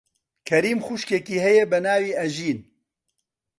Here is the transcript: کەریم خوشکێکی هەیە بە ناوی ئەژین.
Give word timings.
کەریم 0.47 0.79
خوشکێکی 0.85 1.43
هەیە 1.45 1.63
بە 1.71 1.79
ناوی 1.85 2.17
ئەژین. 2.19 2.59